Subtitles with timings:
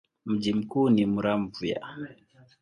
[0.25, 1.81] Mji mkuu ni Muramvya.